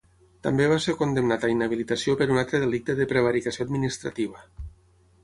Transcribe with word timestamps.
També 0.45 0.63
va 0.69 0.77
ser 0.85 0.93
condemnat 1.01 1.43
a 1.43 1.51
inhabilitació 1.55 2.15
per 2.21 2.27
un 2.37 2.41
altre 2.43 2.63
delicte 2.63 2.97
de 3.01 3.07
prevaricació 3.13 3.67
administrativa. 3.67 4.43